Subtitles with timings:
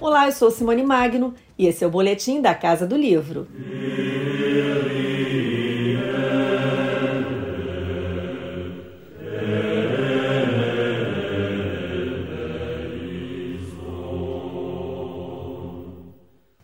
[0.00, 3.46] Olá, eu sou Simone Magno e esse é o Boletim da Casa do Livro.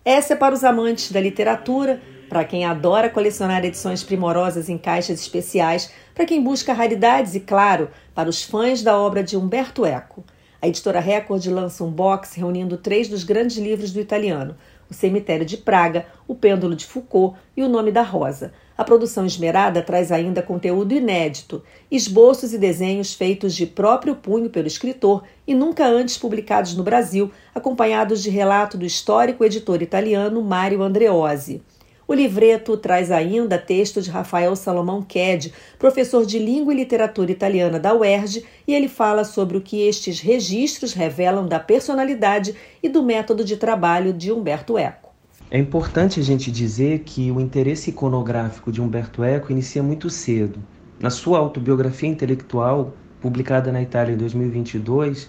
[0.02, 2.00] Essa é para os amantes da literatura,
[2.30, 7.90] para quem adora colecionar edições primorosas em caixas especiais, para quem busca raridades e, claro,
[8.14, 10.24] para os fãs da obra de Umberto Eco.
[10.66, 14.56] A editora Record lança um box reunindo três dos grandes livros do italiano:
[14.90, 18.52] O Cemitério de Praga, O Pêndulo de Foucault e O Nome da Rosa.
[18.76, 24.66] A produção esmerada traz ainda conteúdo inédito, esboços e desenhos feitos de próprio punho pelo
[24.66, 30.82] escritor e nunca antes publicados no Brasil, acompanhados de relato do histórico editor italiano Mario
[30.82, 31.62] Andreozzi.
[32.08, 37.80] O livreto traz ainda texto de Rafael Salomão Ked, professor de língua e literatura italiana
[37.80, 43.02] da UERJ, e ele fala sobre o que estes registros revelam da personalidade e do
[43.02, 45.10] método de trabalho de Humberto Eco.
[45.50, 50.60] É importante a gente dizer que o interesse iconográfico de Umberto Eco inicia muito cedo.
[51.00, 55.28] Na sua autobiografia intelectual, publicada na Itália em 2022,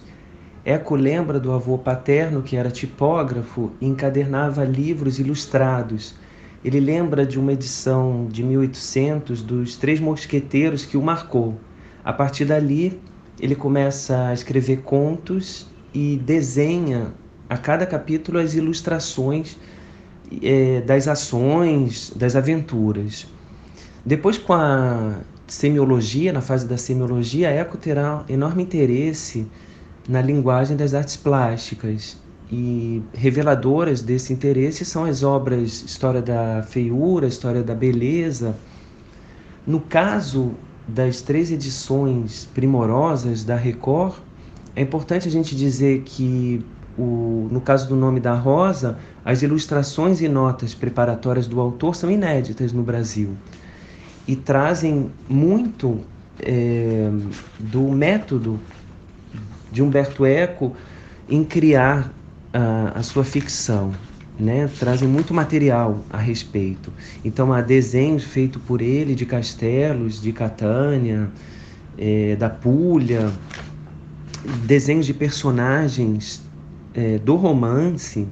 [0.64, 6.16] Eco lembra do avô paterno que era tipógrafo e encadernava livros ilustrados.
[6.68, 11.58] Ele lembra de uma edição de 1800 dos Três Mosqueteiros que o marcou.
[12.04, 13.00] A partir dali,
[13.40, 17.14] ele começa a escrever contos e desenha
[17.50, 19.58] a cada capítulo as ilustrações
[20.44, 23.26] é, das ações, das aventuras.
[24.06, 29.48] Depois, com a semiologia, na fase da semiologia, a Eco terá enorme interesse
[30.06, 32.18] na linguagem das artes plásticas.
[32.50, 38.56] E reveladoras desse interesse são as obras História da Feiura, História da Beleza.
[39.66, 40.54] No caso
[40.88, 44.16] das três edições primorosas da Record,
[44.76, 46.64] é importante a gente dizer que
[46.98, 52.10] o, no caso do nome da Rosa, as ilustrações e notas preparatórias do autor são
[52.10, 53.36] inéditas no Brasil
[54.28, 56.00] e trazem muito
[56.40, 57.10] é,
[57.60, 58.60] do método
[59.72, 60.76] de Humberto Eco
[61.30, 62.14] em criar
[62.96, 63.92] a, sua ficção.
[64.40, 66.94] Né, trazem muito material a respeito.
[67.26, 71.28] Então, há desenhos feitos por ele de castelos, de Catânia,
[71.98, 73.32] é, da Puglia,
[74.64, 76.44] desenhos de personagens
[76.94, 78.28] é, do romance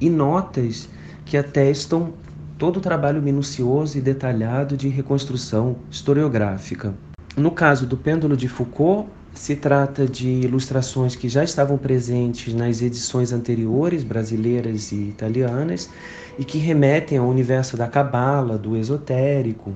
[0.00, 0.88] e notas
[1.24, 2.12] que atestam
[2.58, 6.94] todo o trabalho minucioso e detalhado de reconstrução historiográfica.
[7.36, 12.80] No caso do Pêndulo de Foucault, se trata de ilustrações que já estavam presentes nas
[12.80, 15.90] edições anteriores, brasileiras e italianas,
[16.38, 19.74] e que remetem ao universo da cabala, do esotérico.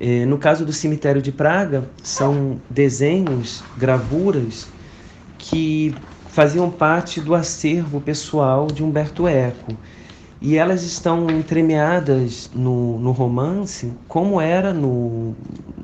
[0.00, 4.66] É, no caso do Cemitério de Praga, são desenhos, gravuras
[5.38, 5.94] que
[6.28, 9.74] faziam parte do acervo pessoal de Humberto Eco.
[10.40, 15.34] E elas estão entremeadas no, no romance, como era no,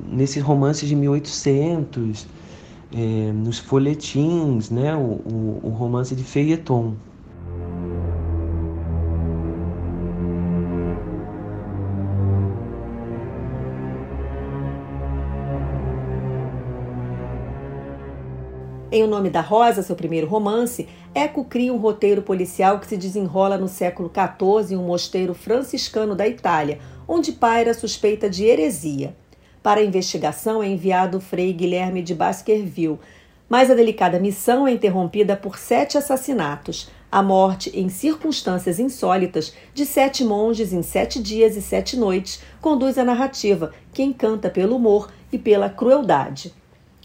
[0.07, 2.27] nesse romance de 1800,
[2.95, 6.95] é, nos folhetins, né, o, o, o romance de feuilleton.
[18.95, 22.99] Em O Nome da Rosa, seu primeiro romance, Eco cria um roteiro policial que se
[22.99, 26.79] desenrola no século XIV em um mosteiro franciscano da Itália,
[27.09, 29.17] onde paira suspeita de heresia.
[29.63, 32.99] Para a investigação é enviado o frei Guilherme de Baskerville,
[33.49, 39.87] mas a delicada missão é interrompida por sete assassinatos, a morte em circunstâncias insólitas de
[39.87, 45.11] sete monges em sete dias e sete noites conduz a narrativa, que encanta pelo humor
[45.31, 46.53] e pela crueldade.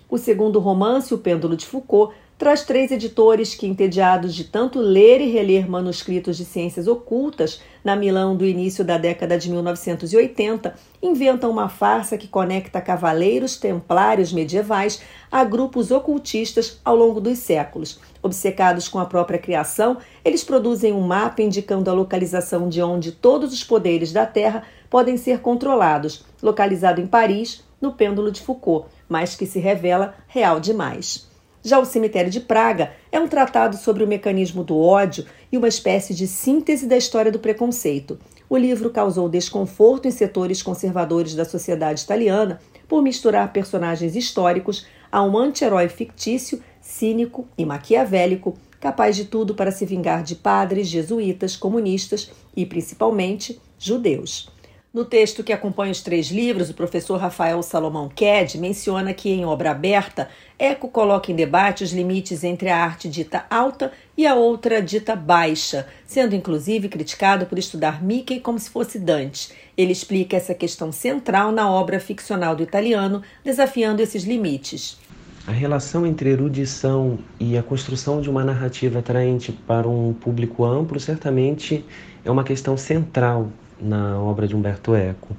[0.09, 5.19] O segundo romance, O Pêndulo de Foucault, traz três editores que, entediados de tanto ler
[5.21, 11.49] e reler manuscritos de ciências ocultas na Milão do início da década de 1980, inventam
[11.49, 17.99] uma farsa que conecta cavaleiros templários medievais a grupos ocultistas ao longo dos séculos.
[18.21, 23.51] Obcecados com a própria criação, eles produzem um mapa indicando a localização de onde todos
[23.51, 29.35] os poderes da Terra podem ser controlados, localizado em Paris, no Pêndulo de Foucault mas
[29.35, 31.26] que se revela real demais.
[31.63, 35.67] Já o Cemitério de Praga é um tratado sobre o mecanismo do ódio e uma
[35.67, 38.19] espécie de síntese da história do preconceito.
[38.49, 45.21] O livro causou desconforto em setores conservadores da sociedade italiana por misturar personagens históricos a
[45.23, 51.57] um anti-herói fictício, cínico e maquiavélico, capaz de tudo para se vingar de padres, jesuítas,
[51.57, 54.49] comunistas e, principalmente, judeus.
[54.97, 59.45] No texto que acompanha os três livros, o professor Rafael Salomão Ked menciona que, em
[59.45, 60.27] obra aberta,
[60.57, 65.15] Eco coloca em debate os limites entre a arte dita alta e a outra dita
[65.15, 69.51] baixa, sendo inclusive criticado por estudar Mickey como se fosse Dante.
[69.77, 74.97] Ele explica essa questão central na obra ficcional do italiano, desafiando esses limites.
[75.45, 80.99] A relação entre erudição e a construção de uma narrativa atraente para um público amplo
[80.99, 81.85] certamente
[82.25, 85.35] é uma questão central na obra de Humberto Eco.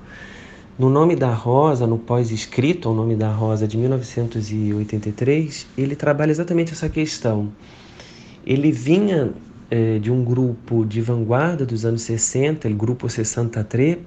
[0.78, 6.72] No Nome da Rosa, no pós-escrito ao Nome da Rosa de 1983, ele trabalha exatamente
[6.72, 7.50] essa questão.
[8.46, 9.32] Ele vinha
[9.70, 13.98] eh, de um grupo de vanguarda dos anos 60, o Grupo 63,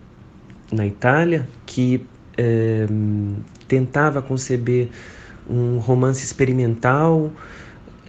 [0.71, 2.05] na Itália, que
[2.37, 2.87] eh,
[3.67, 4.89] tentava conceber
[5.49, 7.31] um romance experimental,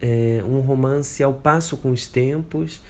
[0.00, 2.80] eh, um romance ao passo com os tempos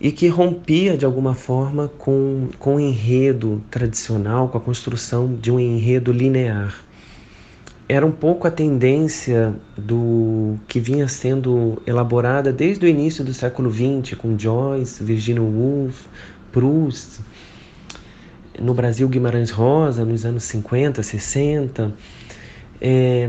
[0.00, 5.52] e que rompia de alguma forma com, com o enredo tradicional, com a construção de
[5.52, 6.74] um enredo linear.
[7.86, 13.70] Era um pouco a tendência do que vinha sendo elaborada desde o início do século
[13.70, 16.06] XX, com Joyce, Virginia Woolf,
[16.52, 17.20] Proust,
[18.58, 21.92] no Brasil Guimarães Rosa, nos anos 50, 60.
[22.80, 23.28] É,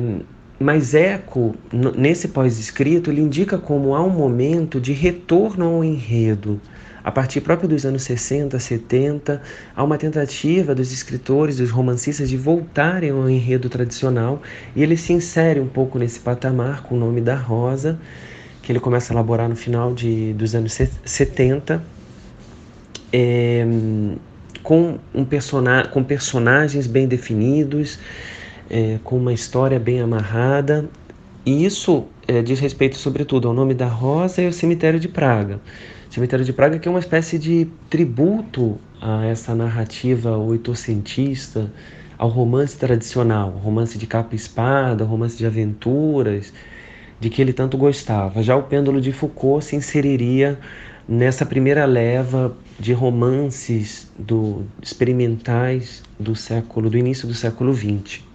[0.61, 1.55] mas Eco,
[1.97, 6.61] nesse pós-escrito, ele indica como há um momento de retorno ao enredo.
[7.03, 9.41] A partir próprio dos anos 60, 70,
[9.75, 14.41] há uma tentativa dos escritores, dos romancistas, de voltarem ao enredo tradicional,
[14.75, 17.99] e ele se insere um pouco nesse patamar com o nome da Rosa,
[18.61, 21.83] que ele começa a elaborar no final de, dos anos 70,
[23.11, 23.65] é,
[24.61, 27.97] com, um persona com personagens bem definidos,
[28.71, 30.89] é, com uma história bem amarrada.
[31.45, 35.59] E isso é, diz respeito, sobretudo, ao nome da Rosa e ao Cemitério de Praga.
[36.09, 41.71] O Cemitério de Praga que é uma espécie de tributo a essa narrativa oitocentista,
[42.17, 46.53] ao romance tradicional, romance de capa e espada, romance de aventuras,
[47.19, 48.41] de que ele tanto gostava.
[48.41, 50.57] Já o Pêndulo de Foucault se inseriria
[51.09, 58.30] nessa primeira leva de romances do, experimentais do século do início do século XX.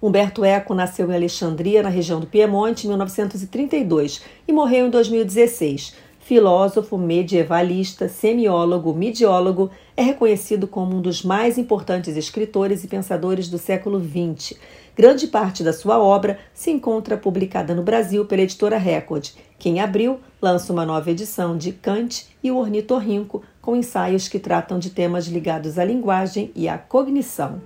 [0.00, 5.94] Humberto Eco nasceu em Alexandria, na região do Piemonte, em 1932 e morreu em 2016.
[6.26, 13.58] Filósofo, medievalista, semiólogo, midiólogo, é reconhecido como um dos mais importantes escritores e pensadores do
[13.58, 14.58] século XX.
[14.96, 19.78] Grande parte da sua obra se encontra publicada no Brasil pela editora Record, que em
[19.78, 24.90] abril lança uma nova edição de Kant e o Ornitorrinco, com ensaios que tratam de
[24.90, 27.60] temas ligados à linguagem e à cognição.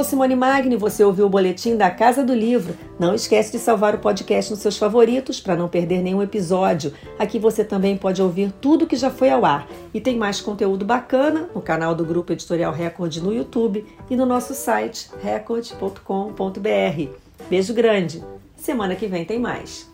[0.00, 2.74] Sou Simone Magni, você ouviu o boletim da Casa do Livro.
[2.98, 6.94] Não esquece de salvar o podcast nos seus favoritos para não perder nenhum episódio.
[7.18, 9.68] Aqui você também pode ouvir tudo que já foi ao ar.
[9.92, 14.24] E tem mais conteúdo bacana no canal do Grupo Editorial Record no YouTube e no
[14.24, 16.00] nosso site record.com.br.
[17.50, 18.24] Beijo grande.
[18.56, 19.89] Semana que vem tem mais.